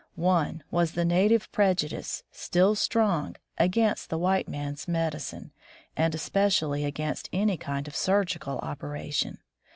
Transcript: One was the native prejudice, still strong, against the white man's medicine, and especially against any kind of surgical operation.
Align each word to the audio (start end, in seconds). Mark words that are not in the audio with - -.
One 0.15 0.63
was 0.71 0.93
the 0.93 1.05
native 1.05 1.51
prejudice, 1.51 2.23
still 2.31 2.73
strong, 2.73 3.35
against 3.59 4.09
the 4.09 4.17
white 4.17 4.49
man's 4.49 4.87
medicine, 4.87 5.51
and 5.95 6.15
especially 6.15 6.85
against 6.85 7.29
any 7.31 7.55
kind 7.55 7.87
of 7.87 7.95
surgical 7.95 8.57
operation. 8.61 9.37